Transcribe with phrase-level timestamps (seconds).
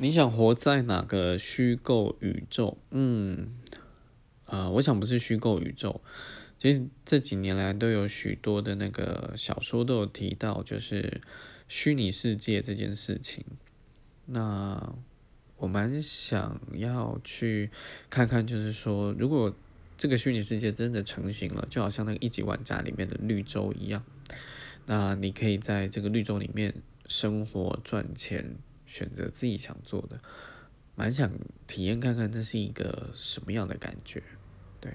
[0.00, 2.78] 你想活在哪个虚构宇宙？
[2.92, 3.48] 嗯，
[4.46, 6.00] 啊，我想不是虚构宇宙。
[6.56, 11.20] 其实这几年来都有许多的那个小说都有提到，就是
[11.66, 13.44] 虚拟世界这件事情。
[14.26, 14.94] 那
[15.56, 17.70] 我蛮想要去
[18.08, 19.52] 看看，就是说，如果
[19.96, 24.04] 这个虚拟世界真的成型了，就好像那个一级玩家里面的绿洲一样，
[24.86, 26.72] 那你可以在这个绿洲里面
[27.08, 28.54] 生活赚钱。
[28.88, 30.18] 选择自己想做的
[30.96, 31.30] 蛮想
[31.66, 34.20] 体验看看这是一个什么样的感觉。
[34.80, 34.92] 对。